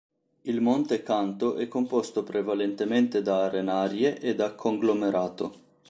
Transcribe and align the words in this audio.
Il 0.41 0.61
monte 0.61 1.03
Canto 1.03 1.57
è 1.57 1.67
composto 1.67 2.23
prevalentemente 2.23 3.21
da 3.21 3.43
arenarie 3.45 4.19
e 4.19 4.33
da 4.33 4.55
conglomerato. 4.55 5.53